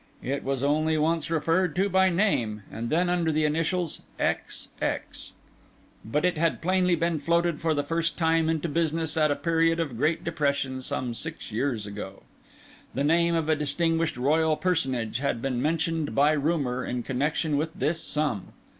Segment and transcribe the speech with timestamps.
[0.23, 4.69] It was only once referred to by name, and then under the initials "X.
[4.81, 5.33] X.";
[6.03, 9.35] but it had plainly been floated for the first time into the business at a
[9.35, 12.23] period of great depression some six years ago.
[12.95, 17.71] The name of a distinguished Royal personage had been mentioned by rumour in connection with
[17.75, 18.53] this sum.